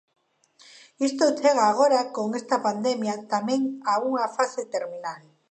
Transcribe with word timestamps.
Isto 1.07 1.25
chega 1.41 1.63
agora 1.67 1.99
con 2.15 2.27
esta 2.39 2.57
pandemia 2.67 3.15
tamén 3.33 3.61
a 3.91 3.93
unha 4.09 4.25
fase 4.37 4.61
terminal. 4.73 5.21